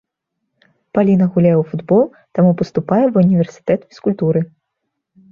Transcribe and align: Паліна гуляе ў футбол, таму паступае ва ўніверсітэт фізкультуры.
Паліна 0.97 1.25
гуляе 1.33 1.51
ў 1.61 1.73
футбол, 1.73 2.01
таму 2.39 2.51
паступае 2.61 2.99
ва 3.09 3.19
ўніверсітэт 3.25 3.85
фізкультуры. 3.91 4.41